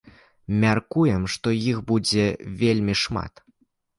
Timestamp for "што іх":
1.33-1.77